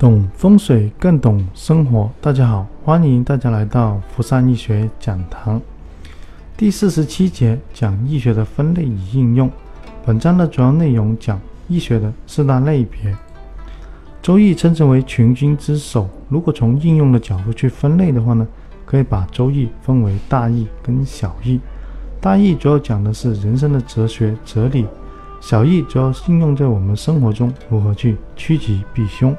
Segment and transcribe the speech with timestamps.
[0.00, 5.60] 懂风水更懂生活，大家好，欢迎大家来到福山易学讲堂。
[6.56, 9.50] 第四十七节讲易学的分类与应用。
[10.06, 11.38] 本章的主要内容讲
[11.68, 13.14] 易学的四大类别。
[14.22, 16.08] 周易称之为群经之首。
[16.30, 18.48] 如果从应用的角度去分类的话呢，
[18.86, 21.60] 可以把周易分为大易跟小易。
[22.22, 24.86] 大易主要讲的是人生的哲学哲理，
[25.42, 29.36] 小易主要应用在我们生活中如何去趋吉避凶。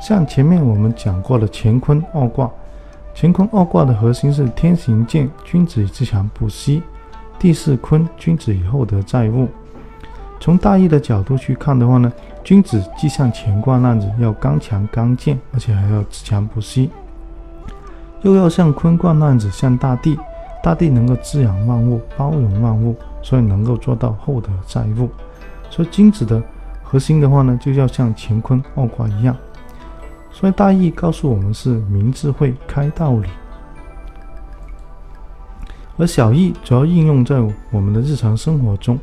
[0.00, 2.50] 像前面我们讲过的乾坤二卦，
[3.14, 6.80] 乾坤二卦的核心是天行健，君子以自强不息；
[7.38, 9.46] 地势坤，君子以厚德载物。
[10.40, 12.10] 从大义的角度去看的话呢，
[12.42, 16.88] 君子既像乾卦那样子要刚强刚健，而且还要自强不息；
[18.22, 20.18] 又要像坤卦那样子像大地，
[20.62, 25.10] 大地能够滋养万物，包容万物，所以能够做到厚德载物。
[25.68, 26.42] 所以君子的
[26.82, 29.36] 核心的话呢，就要像乾坤二卦一样。
[30.32, 33.28] 所以大意告诉我们是明智慧、开道理，
[35.98, 38.98] 而小义主要应用在我们的日常生活中，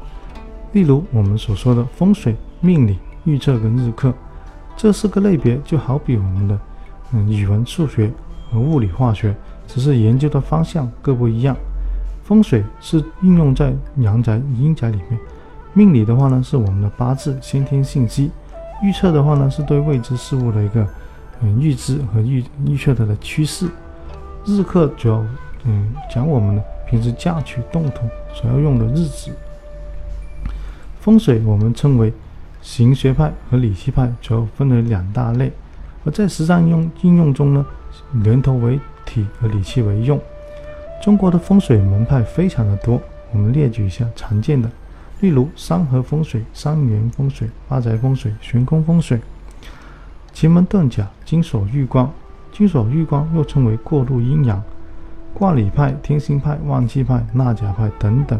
[0.72, 4.11] 例如我们所说的风水、命理、预测跟日课，
[4.75, 6.59] 这四个类别就好比我们的
[7.11, 8.11] 嗯语文、数学
[8.50, 9.36] 和物理、化学，
[9.67, 11.55] 只是研究的方向各不一样。
[12.23, 15.20] 风水是应用在阳宅、阴宅里面，
[15.73, 18.31] 命理的话呢是我们的八字、先天信息，
[18.81, 20.88] 预测的话呢是对未知事物的一个。
[21.41, 23.67] 嗯，预知和预预测它的趋势。
[24.45, 25.25] 日课主要
[25.66, 28.02] 嗯讲我们的平时嫁娶动土
[28.33, 29.31] 所要用的日子。
[31.02, 32.11] 风水我们称为
[32.61, 35.52] 形学派和理气派，主要分为两大类。
[36.05, 37.65] 而在实战用应用中呢，
[38.23, 40.19] 人头为体和理气为用。
[41.02, 42.99] 中国的风水门派非常的多，
[43.31, 44.69] 我们列举一下常见的，
[45.19, 49.19] 例如山河风水、三元风水、八宅风水、悬空风水。
[50.39, 52.14] 奇门遁甲、金锁玉光，
[52.52, 54.61] 金锁玉光又称为过渡阴阳、
[55.33, 58.39] 卦理派、天星派、旺气派、纳甲派等等。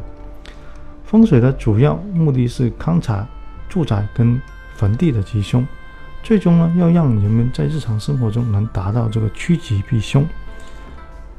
[1.03, 3.28] 风水的主要目的是勘察
[3.68, 4.40] 住宅跟
[4.75, 5.66] 坟地的吉凶，
[6.22, 10.24] 最终呢要让人们在日常生活中能达到这个趋吉避凶。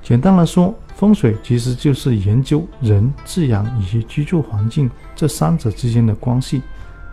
[0.02, 6.62] 简单来说，风水其实就是研究人、自然以及居住环境这三者之间的关系。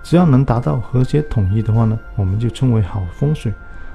[0.05, 3.51] 只要能达到和谐统一的话呢，我们就称为好风水。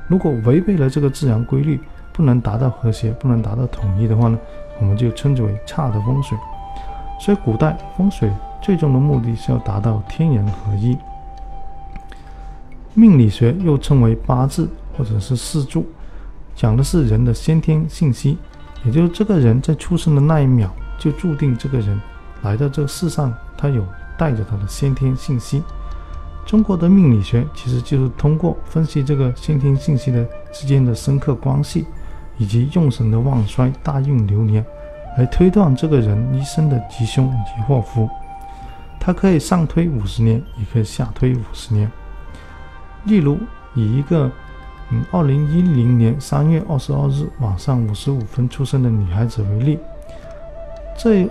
[0.09, 1.81] 如果违背了这个自然规律，
[2.13, 4.37] 不能达到和谐，不能达到统一的话呢，
[4.81, 6.37] 我们就称之为差的风水。
[7.21, 8.29] 所以古代风水
[8.61, 10.99] 最终的目的是要达到天人合一。
[12.93, 14.69] 命理学又称为八字
[14.99, 15.87] 或者是四柱，
[16.57, 18.37] 讲的是人的先天信息，
[18.85, 20.69] 也就是这个人在出生的那一秒
[20.99, 22.01] 就注定这个人
[22.43, 23.87] 来到这个世上，他有
[24.19, 25.63] 带着他的先天信息。
[26.51, 31.87] 中国的命理学其实就是通过分析这个先天信息的之间的深刻关系，
[32.39, 34.67] 以及用神的旺衰、大运流年，
[35.17, 38.11] 来推断这个人一生的吉凶以及祸福。
[38.99, 41.89] 它可以上推五十年，也可以下推五十年。
[43.05, 43.39] 例如，
[43.77, 44.29] 以一个
[44.91, 49.79] 嗯，二零一零年三月二十二日晚上五十五分出生的女孩子为例，
[50.99, 51.31] 这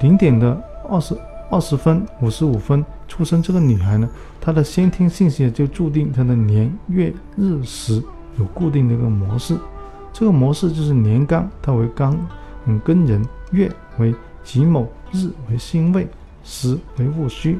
[0.00, 0.56] 零点的
[0.88, 1.18] 二十。
[1.50, 4.08] 二十分五十五分出生这个女孩呢，
[4.40, 8.02] 她的先天信息就注定她的年月日时
[8.38, 9.54] 有固定的一个模式，
[10.14, 12.18] 这个模式就是年干，它为干，
[12.64, 16.06] 嗯，庚壬；月为己卯；日为辛未；
[16.42, 17.58] 时为戊戌。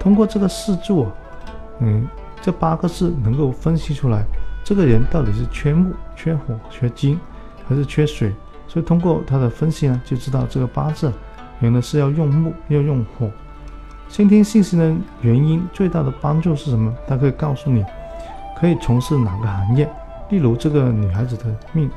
[0.00, 1.12] 通过这个四柱啊，
[1.80, 2.08] 嗯，
[2.40, 4.24] 这八个字能够分析出来，
[4.64, 7.20] 这个人到底是缺木、缺火、缺金，
[7.68, 8.32] 还是缺水。
[8.66, 11.12] 所以通过他的分析呢，就知道这个八字。
[11.60, 13.30] 原来是要用木，要用火。
[14.08, 16.92] 先天信息的原因最大的帮助是什么？
[17.06, 17.84] 它可以告诉你，
[18.58, 19.88] 可以从事哪个行业。
[20.30, 21.90] 例如这个女孩子的命，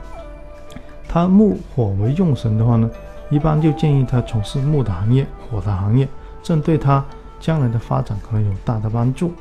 [1.08, 2.90] 她木火为用神的话呢，
[3.30, 6.08] 一般就建议她从事木的行业、火的行业，
[6.44, 7.04] 这对她
[7.40, 9.32] 将来的发展可能有大的帮助。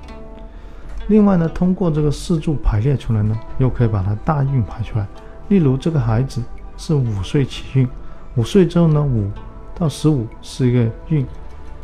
[1.08, 5.06] 另外呢，通过这个四柱排列出来呢，又可以把它大运排出来。
[5.48, 6.40] 例如这个孩子
[6.76, 7.88] 是五岁起运，
[8.36, 9.28] 五岁之后呢，五。
[9.72, 11.26] 到十五是一个运，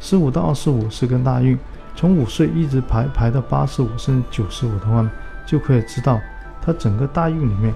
[0.00, 1.58] 十五到二十五是个大运，
[1.94, 5.10] 从五岁一直排排到八十五甚至九十五的话呢，
[5.46, 6.20] 就可以知道
[6.60, 7.74] 他整个大运里面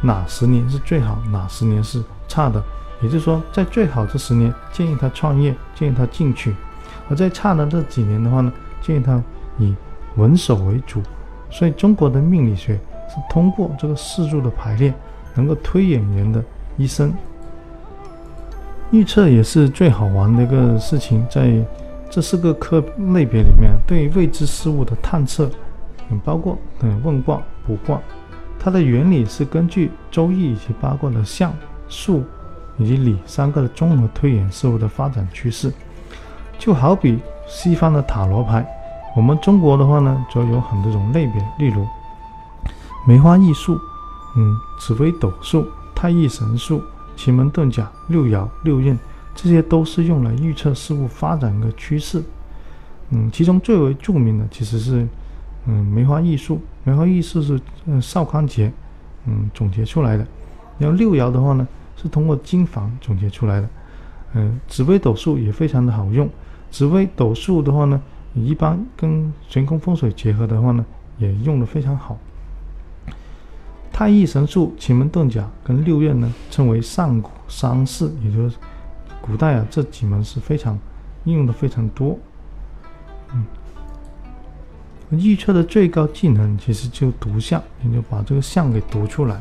[0.00, 2.62] 哪十年是最好，哪十年是差的。
[3.00, 6.52] 也就是说，在最好这十年建议他创业，建议他进取；
[7.10, 9.20] 而在差的这几年的话呢，建议他
[9.58, 9.74] 以
[10.16, 11.02] 稳守为主。
[11.50, 12.74] 所以中国的命理学
[13.08, 14.94] 是通过这个四柱的排列，
[15.34, 16.42] 能够推演人的
[16.76, 17.12] 一生。
[18.92, 21.50] 预测也是最好玩的一个事情，在
[22.10, 22.78] 这四个科
[23.14, 25.50] 类别里面，对未知事物的探测，
[26.10, 27.98] 嗯，包括嗯问卦、卜卦。
[28.58, 31.52] 它的原理是根据周易以及八卦的象、
[31.88, 32.22] 数
[32.76, 35.72] 以及理三个的综合推演事物的发展趋势。
[36.58, 37.18] 就好比
[37.48, 38.64] 西方的塔罗牌，
[39.16, 41.86] 我们中国的话呢，则有很多种类别，例如
[43.08, 43.74] 梅花易数、
[44.36, 46.82] 嗯，紫微斗数、太乙神数、
[47.22, 48.98] 奇门遁甲、六爻、六运，
[49.32, 52.20] 这些都是用来预测事物发展的趋势。
[53.10, 55.06] 嗯，其中最为著名的其实是。
[55.66, 58.72] 嗯，梅花易数，梅花易数是嗯邵康节
[59.26, 60.26] 嗯总结出来的。
[60.76, 61.64] 然后六爻的话呢，
[61.96, 63.68] 是通过经房总结出来的。
[64.32, 66.28] 嗯，紫微斗数也非常的好用。
[66.72, 68.02] 紫微斗数的话呢，
[68.34, 70.84] 一般跟玄空风水结合的话呢，
[71.18, 72.18] 也用的非常好。
[73.92, 78.56] 太乙神数、奇门遁甲跟六运呢，称为上古三式，也就是
[79.20, 80.78] 古代啊这几门是非常
[81.24, 82.18] 应用的非常多。
[83.34, 83.44] 嗯。
[85.10, 89.38] 预测的最高技能其实就读相，你就把这个相给读出来。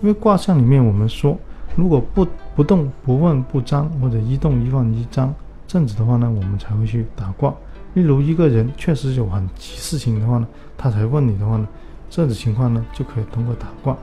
[0.00, 1.36] 因为卦象里面我们说，
[1.74, 5.34] 如果不不动不问不张，或者一动一问一张，
[5.66, 7.52] 这样子的话呢，我们才会去打卦。
[7.94, 10.46] 例如一个人确实有很急事情的话呢，
[10.78, 11.66] 他才问你的话呢，
[12.10, 13.96] 这种情况呢就可以通过打卦。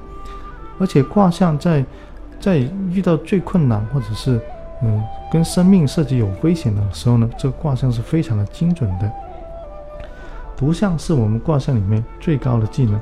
[0.80, 1.86] 而且卦象在
[2.39, 2.57] 在
[2.92, 4.39] 遇到最困难或者是
[4.81, 9.12] 嗯跟生命涉及有危险的时候呢，这个卦象是非常的精准的。
[10.56, 13.00] 读相是我们卦象里面最高的技能。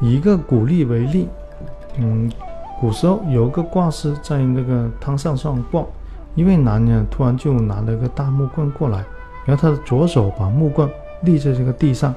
[0.00, 1.28] 以一个古例为例，
[1.98, 2.30] 嗯，
[2.80, 5.84] 古时候有个卦师在那个汤上上卦，
[6.36, 9.04] 一位男人突然就拿了一个大木棍过来，
[9.44, 10.88] 然后他的左手把木棍
[11.22, 12.14] 立在这个地上，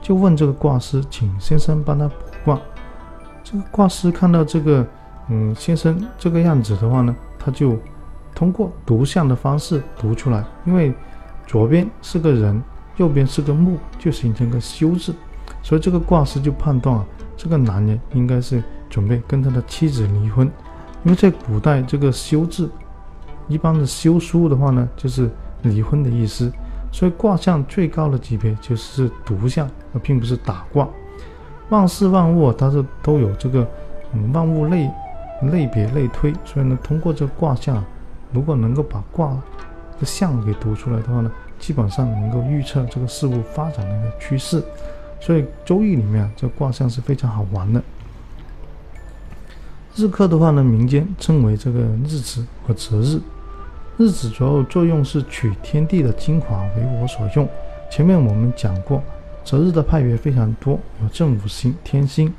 [0.00, 2.14] 就问这个卦师，请先生帮他卜
[2.44, 2.60] 卦。
[3.42, 4.86] 这个卦师看到这个，
[5.28, 7.76] 嗯，先生这个样子的话呢，他就
[8.34, 10.94] 通过读相的方式读出来，因为。
[11.50, 12.62] 左边是个人，
[12.98, 15.14] 右边是个木，就形成个休字，
[15.62, 17.06] 所以这个卦师就判断啊，
[17.38, 20.46] 这个男人应该是准备跟他的妻子离婚，
[21.04, 22.70] 因为在古代这个休字，
[23.48, 25.30] 一般的休书的话呢，就是
[25.62, 26.52] 离婚的意思，
[26.90, 30.88] 所以卦象最高的级别就是读象，而并不是打卦。
[31.68, 33.66] 万事万物它是都有这个
[34.12, 34.90] 嗯万物类
[35.42, 37.84] 类别类推，所以呢，通过这个卦象，
[38.32, 39.36] 如果能够把卦。
[40.00, 44.62] 这象给读出来的话呢，基本上能够预测这个事物发展的一个趋势，
[45.18, 47.82] 所以周易里面这卦象是非常好玩的。
[49.96, 53.20] 日课的话呢，民间称为这个日子和择日。
[53.98, 57.48] 日子主要作用是取天地的精华为我所用。
[57.90, 59.02] 前面我们讲过，
[59.44, 62.32] 择日的派别非常多，有正五星、天星、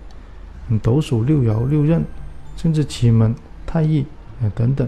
[0.70, 2.02] 嗯斗数、六爻、六壬，
[2.56, 3.36] 甚至奇门、
[3.66, 4.06] 太乙
[4.42, 4.88] 呃等等。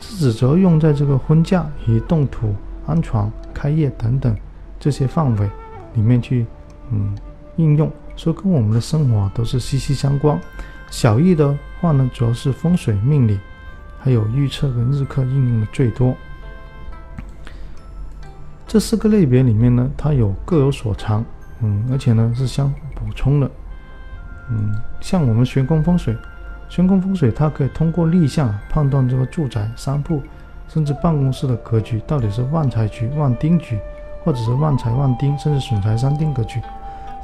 [0.00, 2.54] 日子主要用在这个婚嫁与动土、
[2.86, 4.36] 安床、开业等等
[4.78, 5.50] 这些范围
[5.94, 6.46] 里面去，
[6.92, 7.18] 嗯，
[7.56, 10.40] 应用，所以跟我们的生活都是息息相关。
[10.88, 13.40] 小易的话呢，主要是风水命理，
[14.00, 16.14] 还有预测跟日课应用的最多。
[18.66, 21.24] 这四个类别里面呢，它有各有所长，
[21.60, 23.50] 嗯，而且呢是相互补充的，
[24.50, 26.16] 嗯，像我们玄空风水。
[26.70, 30.20] 悬空风水，它可以通过立项判断这个住宅、商铺，
[30.68, 33.78] 甚至办公室的格局到底是旺财局、旺丁局，
[34.22, 36.60] 或者是旺财旺丁，甚至损财伤丁格局。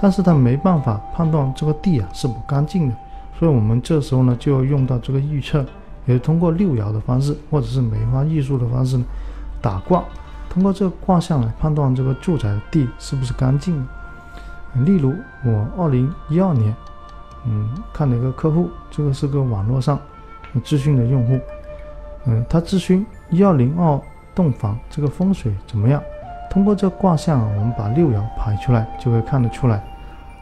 [0.01, 2.95] 但是它没办法判断这个地啊是不干净的，
[3.39, 5.63] 所以我们这时候呢就要用到这个预测，
[6.07, 9.05] 也是通过六爻的方式，或者是梅花易数的方式呢
[9.61, 10.03] 打卦，
[10.49, 14.83] 通过这个卦象来判断这个住宅的地是不是干净的。
[14.85, 16.75] 例如我二零一二年。
[17.47, 19.99] 嗯，看了一个客户，这个是个网络上
[20.65, 21.39] 咨询的用户。
[22.25, 24.01] 嗯，他咨询幺零二
[24.35, 26.03] 栋房这个风水怎么样？
[26.51, 29.85] 通过这卦象啊，我们把六爻排出来，就会看得出来。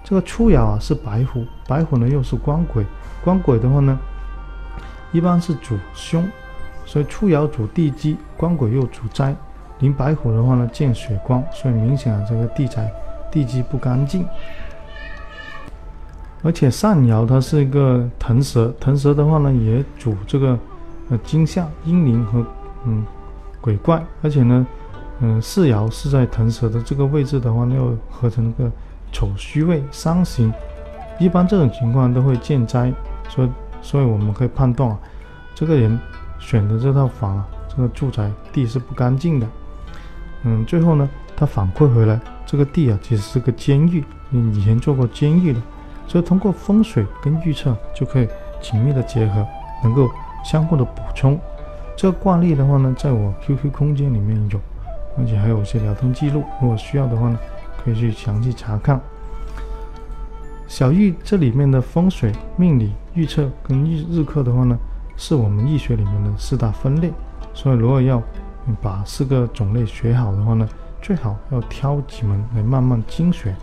[0.04, 2.87] 这个初爻啊是白虎，白虎呢又是官鬼，
[3.25, 3.99] 官鬼的话呢，
[5.12, 6.26] 一般是主凶，
[6.85, 9.35] 所以初爻主地基，官鬼又主灾。
[9.78, 12.90] 临白虎的话呢，见血光，所以明显啊这个地宅
[13.31, 14.26] 地基不干净。
[16.42, 20.59] 而且上爻它是一个腾蛇，腾蛇的话呢，也主这个
[21.11, 22.45] 呃惊吓、阴灵和
[22.85, 23.04] 嗯
[23.61, 24.04] 鬼怪。
[24.23, 24.66] 而且呢，
[25.21, 28.71] 嗯四爻是在腾蛇的这个位置的话呢，又合成个
[29.12, 30.52] 丑戌未伤刑，
[31.19, 32.92] 一般这种情况都会见灾。
[33.28, 33.50] 所以，
[33.83, 34.99] 所以我们可以判断啊，
[35.55, 35.99] 这个人
[36.39, 39.47] 选的这套房啊，这个住宅地是不干净的。
[40.45, 45.61] 嗯，最后呢，他反馈回来，这个地啊其实是个监狱，你以前做过监狱的。
[46.09, 48.29] 所以通过风水跟预测就可以
[48.61, 49.47] 紧密的结合，
[49.83, 50.11] 能够
[50.45, 51.39] 相互的补充。
[51.97, 54.61] 这个挂历的话呢，在我 QQ 空间里面有，
[55.17, 56.43] 而且还有一些聊天记录。
[56.61, 57.39] 如果需要的话呢，
[57.83, 59.01] 可以去详细查看。
[60.73, 64.75] 小玉这里面的风水命理预测跟日日课的话呢，
[65.19, 67.12] 是我们易学里面的四大分类。
[67.52, 68.23] 所以如果要
[68.81, 70.67] 把四个种类学好的话呢，
[71.02, 73.55] 最好要挑几门来慢慢精学。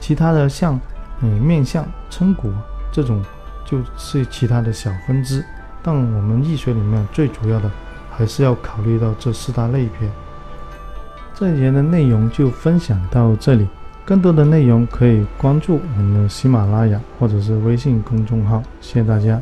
[0.00, 0.80] 其他的像
[1.20, 2.50] 嗯面相、称骨
[2.90, 3.22] 这种，
[3.64, 5.44] 就是其他的小分支。
[5.80, 7.70] 但我们易学里面最主要的，
[8.10, 10.10] 还是要考虑到这四大类别。
[11.34, 13.68] 这一节的内容就分享到这里。
[14.08, 19.38] 更多的内容可以关注我们的喜马拉雅或者是微信公众号，谢谢大家。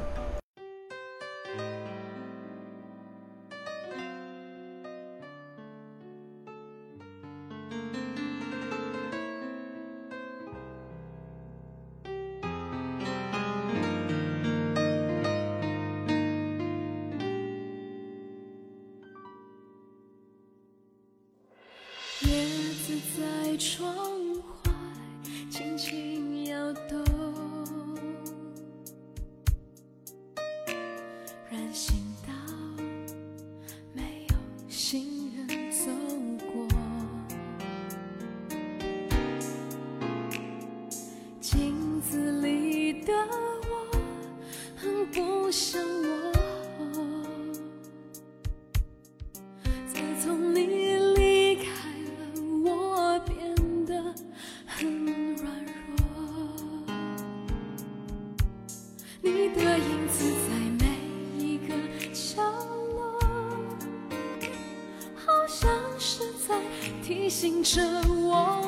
[67.27, 68.63] 提醒着我，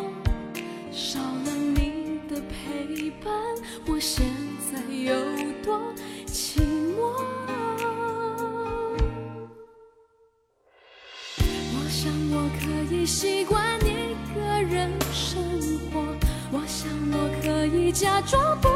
[0.91, 3.33] 少了你的陪伴，
[3.87, 4.27] 我现
[4.73, 5.15] 在有
[5.63, 5.81] 多
[6.27, 6.59] 寂
[6.97, 7.15] 寞。
[11.71, 15.41] 我想我可以习惯一个人生
[15.93, 16.01] 活，
[16.51, 18.69] 我想我可以假装不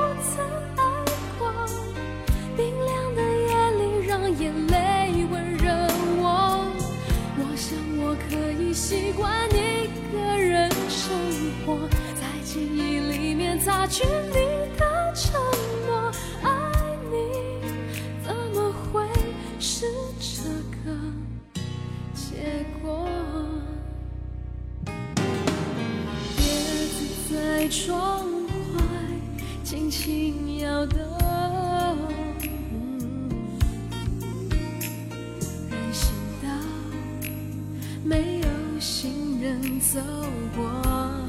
[8.31, 11.17] 可以习惯一个人生
[11.65, 11.89] 活，
[12.21, 13.53] 在记忆里面。
[13.61, 14.35] 擦去你
[14.77, 15.41] 的承
[15.87, 16.11] 诺，
[16.43, 16.51] 爱
[17.13, 17.15] 你
[18.25, 19.07] 怎么会
[19.61, 19.87] 是
[20.19, 20.49] 这
[20.83, 20.91] 个
[22.13, 23.07] 结果？
[26.39, 26.43] 叶
[26.89, 28.27] 子在窗
[28.75, 28.83] 外
[29.63, 30.99] 轻轻摇动，
[39.81, 40.01] 走
[40.57, 41.22] 过。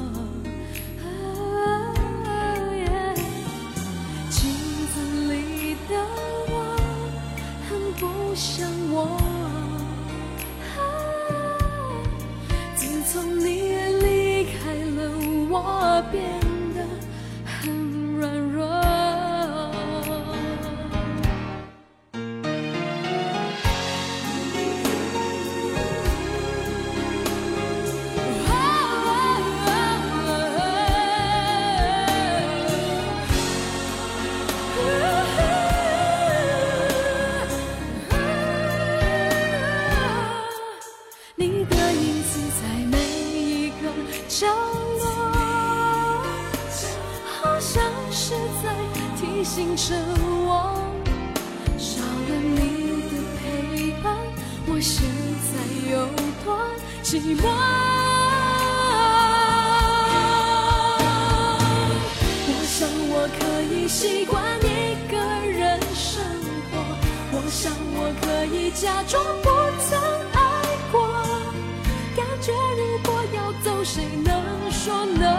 [57.13, 57.43] 寂寞？
[62.47, 63.39] 我想我可
[63.71, 64.65] 以习惯一
[65.11, 65.15] 个
[65.47, 66.23] 人生
[66.71, 66.73] 活，
[67.33, 69.47] 我想我可以假装不
[69.85, 69.91] 曾
[70.33, 70.41] 爱
[70.91, 70.97] 过。
[72.15, 74.33] 感觉如果要走，谁能
[74.71, 75.29] 说 no？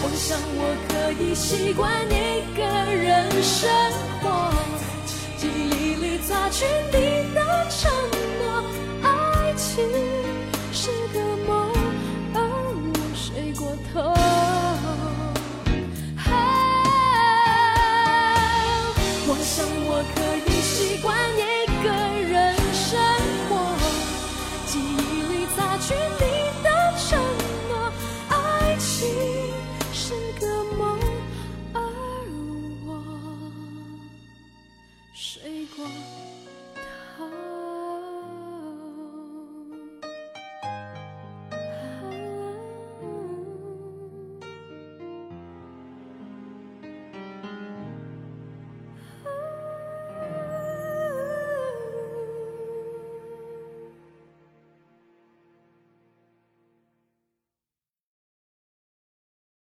[0.00, 3.68] 我想我可以习惯一个人生
[4.22, 4.24] 活，
[5.36, 6.96] 记忆里擦去你